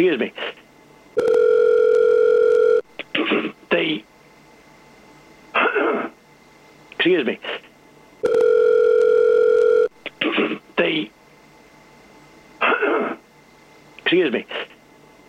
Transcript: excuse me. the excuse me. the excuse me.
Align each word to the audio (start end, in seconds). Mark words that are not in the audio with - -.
excuse 0.00 0.18
me. 0.18 0.32
the 3.70 4.02
excuse 6.92 7.26
me. 7.26 7.38
the 10.78 11.10
excuse 13.98 14.32
me. 14.32 14.46